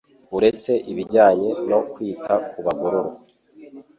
Uretse 0.37 0.71
ibijyanye 0.91 1.49
no 1.69 1.79
kwita 1.91 2.33
ku 2.49 2.57
bagororwa 2.65 3.15